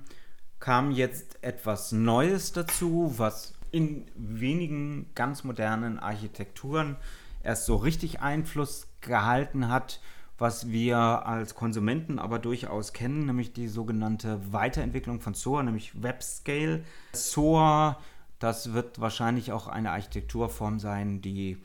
kam 0.60 0.92
jetzt 0.92 1.44
etwas 1.44 1.92
Neues 1.92 2.52
dazu, 2.52 3.14
was 3.18 3.54
in 3.72 4.06
wenigen 4.16 5.08
ganz 5.16 5.44
modernen 5.44 6.00
Architekturen 6.00 6.96
erst 7.44 7.66
so 7.66 7.76
richtig 7.76 8.22
Einfluss 8.22 8.88
gehalten 9.02 9.70
hat, 9.70 10.02
was 10.38 10.70
wir 10.70 10.98
als 10.98 11.56
Konsumenten 11.56 12.20
aber 12.20 12.40
durchaus 12.40 12.94
kennen, 12.94 13.26
nämlich 13.26 13.54
die 13.54 13.68
sogenannte 13.68 14.40
Weiterentwicklung 14.54 15.20
von 15.20 15.34
SOA, 15.34 15.64
nämlich 15.64 16.02
WebScale. 16.02 16.84
SOA 17.14 17.98
das 18.40 18.74
wird 18.74 19.02
wahrscheinlich 19.02 19.52
auch 19.52 19.68
eine 19.68 19.92
Architekturform 19.92 20.80
sein, 20.80 21.22
die 21.22 21.58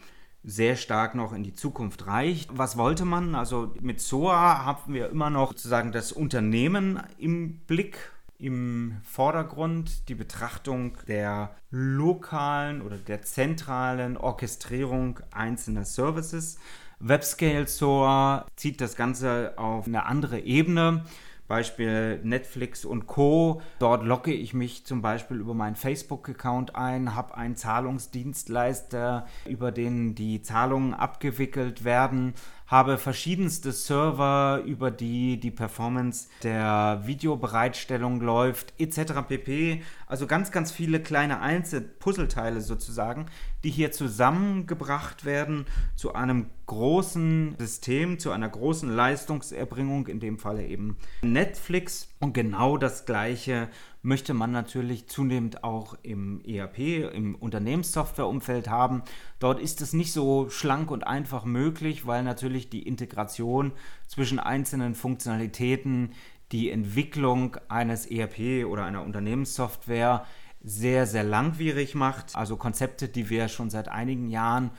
sehr 0.43 0.77
stark 0.77 1.15
noch 1.15 1.33
in 1.33 1.43
die 1.43 1.55
Zukunft 1.55 2.07
reicht. 2.07 2.51
Was 2.53 2.77
wollte 2.77 3.05
man? 3.05 3.35
Also 3.35 3.73
mit 3.81 4.01
SOA 4.01 4.65
haben 4.65 4.93
wir 4.93 5.09
immer 5.09 5.31
noch 5.31 5.53
sozusagen 5.53 5.93
das 5.93 6.13
Unternehmen 6.13 7.01
im 7.17 7.61
Blick, 7.61 8.13
im 8.45 8.97
Vordergrund, 9.05 10.09
die 10.11 10.15
Betrachtung 10.15 10.99
der 11.09 11.55
lokalen 11.71 12.83
oder 12.83 12.99
der 12.99 13.23
zentralen 13.23 14.19
Orchestrierung 14.19 15.21
einzelner 15.31 15.87
Services. 15.87 16.59
WebScale 16.99 17.67
SOA 17.67 18.47
zieht 18.57 18.83
das 18.83 18.97
Ganze 18.97 19.55
auf 19.57 19.87
eine 19.87 20.05
andere 20.05 20.41
Ebene. 20.41 21.05
Beispiel 21.49 22.21
Netflix 22.23 22.85
und 22.85 23.07
Co. 23.07 23.61
Dort 23.79 24.05
locke 24.05 24.33
ich 24.33 24.55
mich 24.55 24.87
zum 24.87 25.03
Beispiel 25.03 25.39
über 25.39 25.55
meinen 25.55 25.77
Facebook-Account 25.77 26.75
ein, 26.75 27.15
habe 27.15 27.37
einen 27.37 27.57
Zahlungsdienstleister, 27.57 29.27
über 29.47 29.71
den 29.71 30.15
die 30.15 30.41
Zahlungen 30.41 30.95
abgewickelt 30.95 31.85
werden, 31.85 32.35
habe 32.67 32.97
verschiedenste 32.97 33.73
Server, 33.73 34.63
über 34.65 34.91
die 34.91 35.39
die 35.39 35.51
Performance 35.51 36.29
der 36.43 37.03
Videobereitstellung 37.05 38.21
läuft, 38.21 38.73
etc. 38.79 39.27
pp. 39.29 39.83
Also 40.07 40.27
ganz, 40.27 40.51
ganz 40.51 40.73
viele 40.73 41.01
kleine 41.01 41.41
Einzelpuzzleteile 41.41 42.61
sozusagen, 42.61 43.27
die 43.65 43.71
hier 43.71 43.93
zusammengebracht 43.93 45.25
werden 45.25 45.67
zu 45.95 46.15
einem 46.15 46.47
großen 46.67 47.57
System, 47.59 48.19
zu 48.19 48.31
einer 48.31 48.49
großen 48.49 48.91
Leistungserbringung, 48.91 50.07
in 50.07 50.21
dem 50.21 50.39
Falle 50.39 50.67
eben 50.67 50.97
Netflix. 51.23 52.09
Und 52.21 52.33
genau 52.33 52.79
das 52.79 53.05
Gleiche 53.05 53.69
möchte 54.05 54.35
man 54.35 54.53
natürlich 54.53 55.09
zunehmend 55.09 55.65
auch 55.65 55.97
im 56.03 56.43
ERP, 56.45 57.11
im 57.15 57.35
Unternehmenssoftwareumfeld 57.35 58.69
haben. 58.69 59.03
Dort 59.39 59.59
ist 59.59 59.81
es 59.81 59.95
nicht 59.95 60.13
so 60.13 60.51
schlank 60.51 60.91
und 60.91 61.07
einfach 61.07 61.47
möglich, 61.47 62.07
weil 62.07 62.23
natürlich 62.23 62.69
die 62.69 62.83
Integration 62.83 63.73
zwischen 64.07 64.39
einzelnen 64.39 64.95
Funktionalitäten, 64.95 66.13
die 66.53 66.71
Entwicklung 66.71 67.57
eines 67.69 68.05
ERP 68.05 68.67
oder 68.67 68.85
einer 68.85 69.03
Unternehmenssoftware 69.03 70.27
sehr, 70.63 71.07
sehr 71.07 71.25
langwierig 71.25 71.95
macht. 71.95 72.37
Also 72.37 72.57
Konzepte, 72.59 73.09
die 73.09 73.31
wir 73.31 73.49
schon 73.49 73.71
seit 73.71 73.89
einigen 73.89 74.29
Jahren 74.29 74.71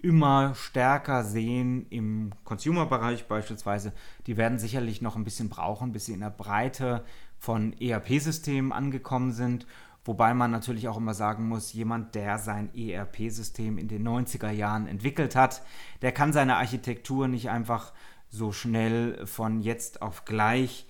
immer 0.00 0.56
stärker 0.56 1.22
sehen 1.22 1.86
im 1.90 2.32
Consumer-Bereich 2.42 3.28
beispielsweise, 3.28 3.92
die 4.26 4.36
werden 4.36 4.58
sicherlich 4.58 5.00
noch 5.00 5.14
ein 5.14 5.22
bisschen 5.22 5.48
brauchen, 5.48 5.92
bis 5.92 6.06
sie 6.06 6.14
in 6.14 6.20
der 6.20 6.30
Breite 6.30 7.04
von 7.42 7.72
ERP-Systemen 7.80 8.70
angekommen 8.70 9.32
sind. 9.32 9.66
Wobei 10.04 10.32
man 10.32 10.52
natürlich 10.52 10.86
auch 10.86 10.96
immer 10.96 11.12
sagen 11.12 11.48
muss, 11.48 11.72
jemand, 11.72 12.14
der 12.14 12.38
sein 12.38 12.72
ERP-System 12.72 13.78
in 13.78 13.88
den 13.88 14.06
90er 14.06 14.52
Jahren 14.52 14.86
entwickelt 14.86 15.34
hat, 15.34 15.62
der 16.02 16.12
kann 16.12 16.32
seine 16.32 16.56
Architektur 16.56 17.26
nicht 17.26 17.50
einfach 17.50 17.94
so 18.28 18.52
schnell 18.52 19.26
von 19.26 19.60
jetzt 19.60 20.02
auf 20.02 20.24
gleich 20.24 20.86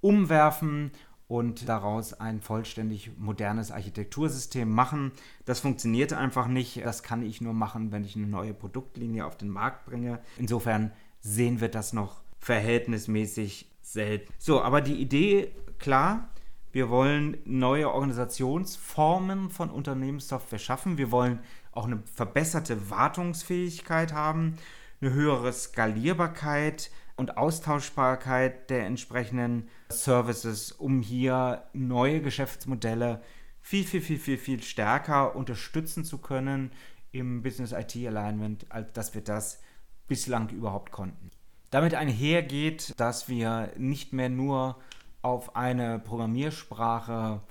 umwerfen 0.00 0.92
und 1.26 1.68
daraus 1.68 2.14
ein 2.14 2.42
vollständig 2.42 3.18
modernes 3.18 3.72
Architektursystem 3.72 4.70
machen. 4.70 5.10
Das 5.46 5.58
funktioniert 5.58 6.12
einfach 6.12 6.46
nicht. 6.46 6.76
Das 6.84 7.02
kann 7.02 7.22
ich 7.22 7.40
nur 7.40 7.54
machen, 7.54 7.90
wenn 7.90 8.04
ich 8.04 8.14
eine 8.14 8.28
neue 8.28 8.54
Produktlinie 8.54 9.26
auf 9.26 9.36
den 9.36 9.48
Markt 9.48 9.84
bringe. 9.84 10.20
Insofern 10.36 10.92
sehen 11.18 11.60
wir 11.60 11.68
das 11.68 11.92
noch 11.92 12.20
verhältnismäßig 12.38 13.70
selten. 13.80 14.32
So, 14.38 14.62
aber 14.62 14.80
die 14.80 15.00
Idee 15.00 15.52
klar, 15.78 16.28
wir 16.70 16.90
wollen 16.90 17.38
neue 17.44 17.90
Organisationsformen 17.90 19.50
von 19.50 19.70
Unternehmenssoftware 19.70 20.58
schaffen. 20.58 20.98
Wir 20.98 21.10
wollen 21.10 21.40
auch 21.72 21.86
eine 21.86 22.02
verbesserte 22.14 22.90
Wartungsfähigkeit 22.90 24.12
haben, 24.12 24.56
eine 25.00 25.12
höhere 25.12 25.52
Skalierbarkeit 25.52 26.90
und 27.16 27.36
Austauschbarkeit 27.36 28.70
der 28.70 28.86
entsprechenden 28.86 29.68
Services, 29.88 30.72
um 30.72 31.00
hier 31.00 31.64
neue 31.72 32.20
Geschäftsmodelle 32.20 33.22
viel, 33.60 33.84
viel, 33.84 34.00
viel, 34.00 34.18
viel, 34.18 34.38
viel 34.38 34.62
stärker 34.62 35.34
unterstützen 35.34 36.04
zu 36.04 36.18
können 36.18 36.70
im 37.10 37.42
Business 37.42 37.72
IT 37.72 37.96
Alignment, 37.96 38.66
als 38.70 38.92
dass 38.92 39.14
wir 39.14 39.22
das 39.22 39.60
bislang 40.06 40.50
überhaupt 40.50 40.92
konnten. 40.92 41.30
Damit 41.70 41.94
einhergeht, 41.94 42.94
dass 42.98 43.28
wir 43.28 43.72
nicht 43.76 44.12
mehr 44.12 44.28
nur 44.28 44.78
auf 45.22 45.56
eine 45.56 45.98
Programmiersprache 45.98 47.42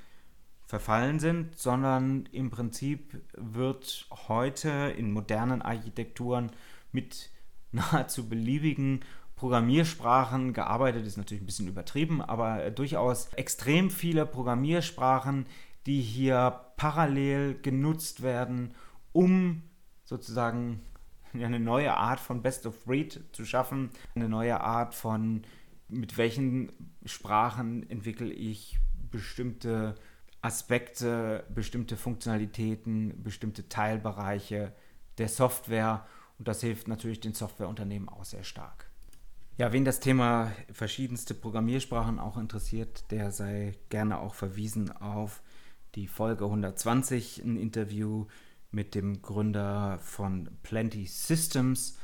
verfallen 0.66 1.20
sind, 1.20 1.58
sondern 1.58 2.28
im 2.32 2.50
Prinzip 2.50 3.22
wird 3.34 4.08
heute 4.28 4.70
in 4.98 5.12
modernen 5.12 5.62
Architekturen 5.62 6.52
mit 6.92 7.30
nahezu 7.72 8.28
beliebigen 8.28 9.02
Programmiersprachen 9.36 10.54
gearbeitet, 10.54 11.06
ist 11.06 11.18
natürlich 11.18 11.44
ein 11.44 11.46
bisschen 11.46 11.68
übertrieben, 11.68 12.22
aber 12.22 12.72
durchaus 12.72 13.32
extrem 13.36 13.92
viele 13.92 14.26
Programmiersprachen, 14.26 15.46
die 15.86 16.02
hier 16.02 16.60
parallel 16.76 17.60
genutzt 17.62 18.24
werden, 18.24 18.74
um 19.14 19.62
sozusagen 20.06 20.82
eine 21.44 21.60
neue 21.60 21.96
Art 21.96 22.20
von 22.20 22.42
Best 22.42 22.66
of 22.66 22.86
Breed 22.86 23.24
zu 23.32 23.46
schaffen, 23.46 23.90
eine 24.16 24.30
neue 24.30 24.60
Art 24.62 24.96
von, 24.96 25.44
mit 25.88 26.18
welchen 26.18 26.72
Sprachen 27.06 27.90
entwickle 27.90 28.32
ich 28.32 28.78
bestimmte 29.12 29.96
Aspekte, 30.42 31.46
bestimmte 31.54 31.98
Funktionalitäten, 31.98 33.24
bestimmte 33.24 33.70
Teilbereiche 33.70 34.74
der 35.18 35.28
Software 35.28 36.06
und 36.38 36.48
das 36.48 36.62
hilft 36.62 36.88
natürlich 36.88 37.20
den 37.20 37.34
Softwareunternehmen 37.34 38.10
auch 38.10 38.26
sehr 38.26 38.44
stark. 38.44 38.90
Ja, 39.58 39.74
wen 39.74 39.86
das 39.86 40.00
Thema 40.00 40.52
verschiedenste 40.72 41.34
Programmiersprachen 41.34 42.20
auch 42.20 42.38
interessiert, 42.38 43.10
der 43.10 43.32
sei 43.32 43.74
gerne 43.90 44.20
auch 44.20 44.36
verwiesen 44.36 44.92
auf 44.92 45.42
die 45.96 46.08
Folge 46.08 46.46
120, 46.46 47.44
ein 47.44 47.58
Interview 47.58 48.28
mit 48.72 48.96
dem 48.96 49.22
Gründer 49.22 50.00
von 50.00 50.50
Plenty 50.64 51.06
Systems, 51.06 51.98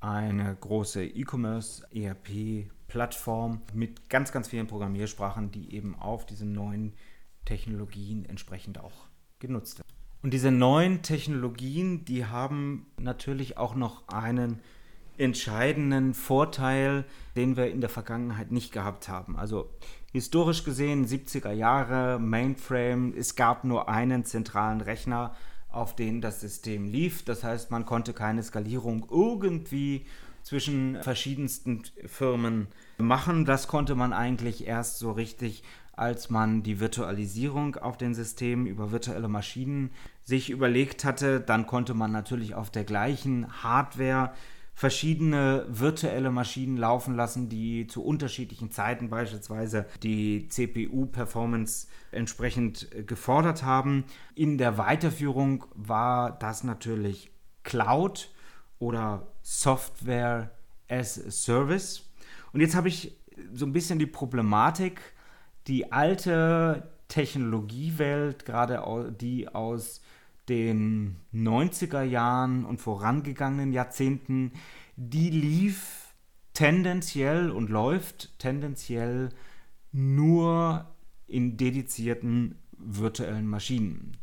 eine 0.00 0.54
große 0.54 1.04
E-Commerce 1.04 1.86
ERP-Plattform 1.90 3.62
mit 3.72 4.08
ganz, 4.10 4.32
ganz 4.32 4.48
vielen 4.48 4.66
Programmiersprachen, 4.66 5.50
die 5.50 5.74
eben 5.74 5.94
auf 5.98 6.26
diese 6.26 6.44
neuen 6.44 6.94
Technologien 7.44 8.24
entsprechend 8.24 8.78
auch 8.78 9.06
genutzt 9.38 9.78
werden. 9.78 9.88
Und 10.22 10.32
diese 10.32 10.50
neuen 10.50 11.02
Technologien, 11.02 12.04
die 12.04 12.24
haben 12.24 12.86
natürlich 12.98 13.58
auch 13.58 13.74
noch 13.74 14.08
einen 14.08 14.60
entscheidenden 15.16 16.14
Vorteil, 16.14 17.04
den 17.36 17.56
wir 17.56 17.70
in 17.70 17.80
der 17.80 17.90
Vergangenheit 17.90 18.50
nicht 18.50 18.72
gehabt 18.72 19.08
haben. 19.08 19.36
Also 19.36 19.70
historisch 20.12 20.64
gesehen, 20.64 21.06
70er 21.06 21.52
Jahre, 21.52 22.18
Mainframe, 22.18 23.14
es 23.16 23.36
gab 23.36 23.64
nur 23.64 23.88
einen 23.88 24.24
zentralen 24.24 24.80
Rechner, 24.80 25.34
auf 25.74 25.96
den 25.96 26.20
das 26.20 26.40
System 26.40 26.86
lief. 26.86 27.24
Das 27.24 27.44
heißt, 27.44 27.70
man 27.70 27.84
konnte 27.84 28.12
keine 28.12 28.42
Skalierung 28.42 29.06
irgendwie 29.10 30.06
zwischen 30.42 31.02
verschiedensten 31.02 31.82
Firmen 32.06 32.68
machen. 32.98 33.44
Das 33.44 33.66
konnte 33.66 33.94
man 33.94 34.12
eigentlich 34.12 34.66
erst 34.66 34.98
so 34.98 35.12
richtig, 35.12 35.62
als 35.92 36.28
man 36.30 36.62
die 36.62 36.80
Virtualisierung 36.80 37.76
auf 37.76 37.96
den 37.96 38.14
Systemen 38.14 38.66
über 38.66 38.92
virtuelle 38.92 39.28
Maschinen 39.28 39.90
sich 40.22 40.50
überlegt 40.50 41.04
hatte. 41.04 41.40
Dann 41.40 41.66
konnte 41.66 41.94
man 41.94 42.12
natürlich 42.12 42.54
auf 42.54 42.70
der 42.70 42.84
gleichen 42.84 43.62
Hardware 43.62 44.32
verschiedene 44.74 45.66
virtuelle 45.68 46.30
Maschinen 46.30 46.76
laufen 46.76 47.14
lassen, 47.14 47.48
die 47.48 47.86
zu 47.86 48.04
unterschiedlichen 48.04 48.70
Zeiten 48.70 49.08
beispielsweise 49.08 49.86
die 50.02 50.48
CPU-Performance 50.48 51.86
entsprechend 52.10 52.88
gefordert 53.06 53.62
haben. 53.62 54.04
In 54.34 54.58
der 54.58 54.76
Weiterführung 54.76 55.64
war 55.74 56.36
das 56.38 56.64
natürlich 56.64 57.30
Cloud 57.62 58.30
oder 58.78 59.28
Software 59.42 60.50
as 60.88 61.14
Service. 61.14 62.10
Und 62.52 62.60
jetzt 62.60 62.74
habe 62.74 62.88
ich 62.88 63.16
so 63.52 63.66
ein 63.66 63.72
bisschen 63.72 63.98
die 63.98 64.06
Problematik, 64.06 65.00
die 65.66 65.92
alte 65.92 66.90
Technologiewelt, 67.08 68.44
gerade 68.44 69.14
die 69.20 69.48
aus 69.48 70.02
den 70.48 71.16
90er 71.32 72.02
Jahren 72.02 72.64
und 72.64 72.80
vorangegangenen 72.80 73.72
Jahrzehnten, 73.72 74.52
die 74.96 75.30
lief 75.30 76.14
tendenziell 76.52 77.50
und 77.50 77.70
läuft 77.70 78.38
tendenziell 78.38 79.30
nur 79.92 80.86
in 81.26 81.56
dedizierten 81.56 82.56
virtuellen 82.78 83.46
Maschinen. 83.46 84.16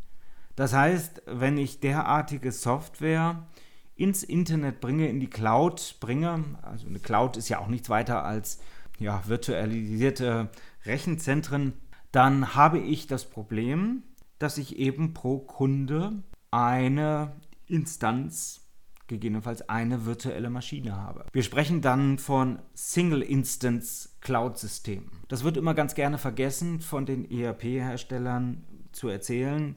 Das 0.56 0.74
heißt, 0.74 1.24
wenn 1.26 1.58
ich 1.58 1.80
derartige 1.80 2.52
Software 2.52 3.48
ins 3.96 4.24
Internet 4.24 4.80
bringe, 4.80 5.08
in 5.08 5.20
die 5.20 5.30
Cloud 5.30 5.98
bringe, 6.00 6.44
also 6.62 6.88
eine 6.88 7.00
Cloud 7.00 7.38
ist 7.38 7.50
ja 7.50 7.60
auch 7.60 7.68
nichts 7.68 7.90
weiter 7.90 8.24
als 8.24 8.60
ja, 9.00 9.24
virtualisierte 9.28 10.50
Rechenzentren, 10.86 11.74
dann 12.12 12.56
habe 12.56 12.80
ich 12.80 13.08
das 13.08 13.30
Problem, 13.30 14.04
dass 14.42 14.58
ich 14.58 14.78
eben 14.78 15.14
pro 15.14 15.40
Kunde 15.40 16.24
eine 16.50 17.36
Instanz, 17.68 18.68
gegebenenfalls 19.08 19.68
eine 19.70 20.06
virtuelle 20.06 20.50
Maschine 20.50 20.96
habe. 20.96 21.26
Wir 21.32 21.44
sprechen 21.44 21.82
dann 21.82 22.18
von 22.18 22.60
Single 22.74 23.22
Instance 23.22 24.18
Cloud 24.22 24.58
Systemen. 24.58 25.12
Das 25.28 25.44
wird 25.44 25.58
immer 25.58 25.74
ganz 25.74 25.96
gerne 25.96 26.18
vergessen 26.18 26.80
von 26.80 27.06
den 27.06 27.30
ERP-Herstellern 27.30 28.64
zu 28.92 29.10
erzählen, 29.10 29.76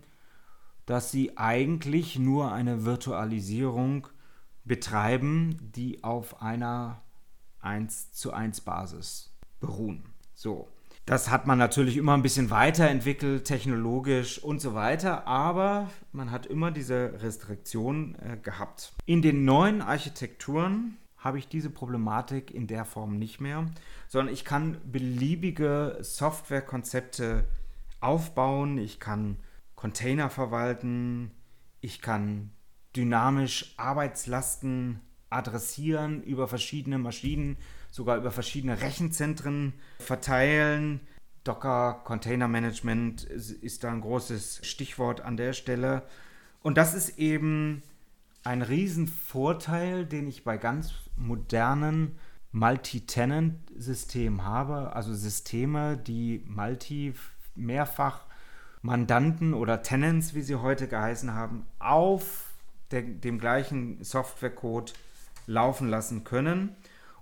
dass 0.86 1.10
sie 1.10 1.36
eigentlich 1.36 2.18
nur 2.18 2.52
eine 2.52 2.84
Virtualisierung 2.84 4.06
betreiben, 4.64 5.70
die 5.74 6.04
auf 6.04 6.42
einer 6.42 7.02
1 7.60 8.12
zu 8.12 8.32
1 8.32 8.60
Basis 8.62 9.34
beruhen. 9.60 10.04
So, 10.34 10.68
das 11.06 11.30
hat 11.30 11.46
man 11.46 11.58
natürlich 11.58 11.96
immer 11.96 12.14
ein 12.14 12.22
bisschen 12.22 12.50
weiterentwickelt, 12.50 13.44
technologisch 13.44 14.38
und 14.38 14.60
so 14.60 14.74
weiter, 14.74 15.26
aber 15.26 15.90
man 16.12 16.30
hat 16.30 16.46
immer 16.46 16.70
diese 16.70 17.22
Restriktion 17.22 18.16
äh, 18.16 18.38
gehabt. 18.38 18.92
In 19.04 19.20
den 19.20 19.44
neuen 19.44 19.82
Architekturen 19.82 20.96
habe 21.18 21.38
ich 21.38 21.48
diese 21.48 21.70
Problematik 21.70 22.50
in 22.50 22.66
der 22.66 22.84
Form 22.84 23.18
nicht 23.18 23.40
mehr, 23.40 23.66
sondern 24.08 24.32
ich 24.32 24.44
kann 24.44 24.78
beliebige 24.84 25.98
Softwarekonzepte 26.00 27.44
aufbauen, 28.00 28.78
ich 28.78 29.00
kann 29.00 29.36
Container 29.74 30.30
verwalten, 30.30 31.30
ich 31.80 32.00
kann 32.00 32.50
dynamisch 32.96 33.74
Arbeitslasten 33.76 35.00
adressieren 35.28 36.22
über 36.22 36.48
verschiedene 36.48 36.98
Maschinen 36.98 37.56
sogar 37.94 38.16
über 38.16 38.32
verschiedene 38.32 38.80
Rechenzentren 38.80 39.72
verteilen. 40.00 40.98
Docker 41.44 42.00
Container 42.02 42.48
Management 42.48 43.22
ist 43.22 43.84
da 43.84 43.92
ein 43.92 44.00
großes 44.00 44.66
Stichwort 44.66 45.20
an 45.20 45.36
der 45.36 45.52
Stelle. 45.52 46.02
Und 46.60 46.76
das 46.76 46.94
ist 46.94 47.18
eben 47.20 47.84
ein 48.42 48.62
Riesenvorteil, 48.62 50.06
den 50.06 50.26
ich 50.26 50.42
bei 50.42 50.56
ganz 50.56 50.92
modernen 51.16 52.18
Multi-Tenant-Systemen 52.50 54.44
habe, 54.44 54.96
also 54.96 55.14
Systeme, 55.14 55.96
die 55.96 56.42
multi, 56.48 57.14
mehrfach 57.54 58.26
Mandanten 58.82 59.54
oder 59.54 59.82
Tenants, 59.82 60.34
wie 60.34 60.42
sie 60.42 60.56
heute 60.56 60.88
geheißen 60.88 61.32
haben, 61.32 61.64
auf 61.78 62.54
der, 62.90 63.02
dem 63.02 63.38
gleichen 63.38 64.02
Softwarecode 64.02 64.94
laufen 65.46 65.88
lassen 65.88 66.24
können. 66.24 66.74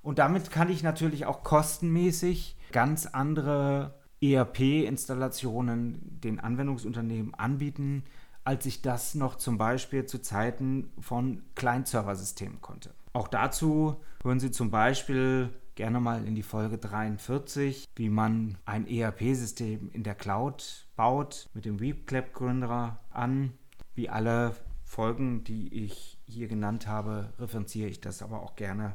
Und 0.02 0.18
damit 0.18 0.50
kann 0.50 0.68
ich 0.68 0.82
natürlich 0.82 1.26
auch 1.26 1.44
kostenmäßig 1.44 2.56
ganz 2.72 3.06
andere 3.06 3.94
ERP-Installationen 4.20 6.20
den 6.20 6.40
Anwendungsunternehmen 6.40 7.34
anbieten, 7.34 8.04
als 8.44 8.66
ich 8.66 8.82
das 8.82 9.14
noch 9.14 9.36
zum 9.36 9.58
Beispiel 9.58 10.06
zu 10.06 10.20
Zeiten 10.20 10.90
von 11.00 11.42
Client-Server-Systemen 11.54 12.60
konnte. 12.60 12.94
Auch 13.12 13.28
dazu 13.28 14.00
hören 14.22 14.40
Sie 14.40 14.50
zum 14.50 14.70
Beispiel 14.70 15.50
gerne 15.74 16.00
mal 16.00 16.26
in 16.26 16.34
die 16.34 16.42
Folge 16.42 16.78
43, 16.78 17.88
wie 17.96 18.08
man 18.08 18.58
ein 18.64 18.86
ERP-System 18.86 19.90
in 19.92 20.02
der 20.02 20.14
Cloud 20.14 20.86
baut, 20.96 21.48
mit 21.54 21.64
dem 21.64 21.80
WeClap-Gründer 21.80 23.00
an. 23.10 23.52
Wie 23.94 24.08
alle 24.08 24.54
Folgen, 24.84 25.44
die 25.44 25.84
ich 25.84 26.18
hier 26.26 26.48
genannt 26.48 26.86
habe, 26.86 27.32
referenziere 27.38 27.88
ich 27.88 28.00
das 28.00 28.22
aber 28.22 28.42
auch 28.42 28.56
gerne 28.56 28.94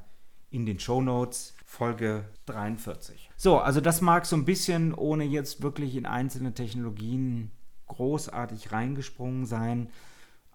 in 0.49 0.65
den 0.65 0.79
Show 0.79 1.01
Notes, 1.01 1.55
Folge 1.65 2.25
43. 2.45 3.29
So, 3.35 3.59
also 3.59 3.81
das 3.81 4.01
mag 4.01 4.25
so 4.25 4.35
ein 4.35 4.45
bisschen, 4.45 4.93
ohne 4.93 5.23
jetzt 5.23 5.61
wirklich 5.61 5.95
in 5.95 6.05
einzelne 6.05 6.53
Technologien 6.53 7.51
großartig 7.87 8.71
reingesprungen 8.71 9.45
sein, 9.45 9.89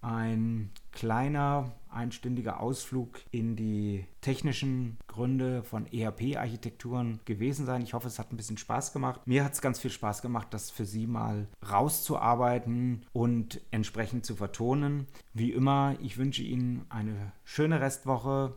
ein 0.02 0.70
kleiner 0.90 1.72
einstündiger 1.88 2.60
Ausflug 2.60 3.20
in 3.30 3.54
die 3.54 4.04
technischen 4.20 4.98
Gründe 5.06 5.62
von 5.62 5.86
ERP-Architekturen 5.86 7.20
gewesen 7.24 7.66
sein. 7.66 7.82
Ich 7.82 7.94
hoffe, 7.94 8.08
es 8.08 8.18
hat 8.18 8.32
ein 8.32 8.36
bisschen 8.36 8.58
Spaß 8.58 8.92
gemacht. 8.92 9.20
Mir 9.26 9.44
hat 9.44 9.52
es 9.52 9.60
ganz 9.60 9.78
viel 9.78 9.90
Spaß 9.90 10.20
gemacht, 10.22 10.48
das 10.50 10.70
für 10.70 10.86
Sie 10.86 11.06
mal 11.06 11.46
rauszuarbeiten 11.70 13.06
und 13.12 13.60
entsprechend 13.70 14.26
zu 14.26 14.34
vertonen. 14.34 15.06
Wie 15.34 15.52
immer, 15.52 15.94
ich 16.00 16.18
wünsche 16.18 16.42
Ihnen 16.42 16.84
eine 16.88 17.32
schöne 17.44 17.80
Restwoche 17.80 18.56